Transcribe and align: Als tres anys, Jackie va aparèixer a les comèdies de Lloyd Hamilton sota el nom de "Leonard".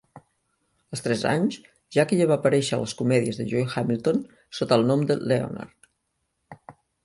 Als 0.95 1.03
tres 1.07 1.25
anys, 1.31 1.57
Jackie 1.97 2.27
va 2.33 2.37
aparèixer 2.41 2.75
a 2.77 2.81
les 2.85 2.97
comèdies 3.03 3.39
de 3.43 3.47
Lloyd 3.53 3.77
Hamilton 3.77 4.25
sota 4.61 4.81
el 4.81 4.91
nom 4.93 5.07
de 5.13 5.21
"Leonard". 5.33 5.91